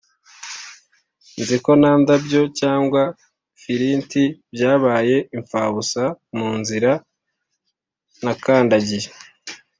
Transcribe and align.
nzi 1.41 1.57
ko 1.63 1.71
nta 1.79 1.91
ndabyo, 2.01 2.41
cyangwa 2.59 3.01
flint 3.59 4.11
byabaye 4.53 5.15
impfabusa 5.35 6.03
munzira 6.37 6.91
nakandagiye. 8.23 9.09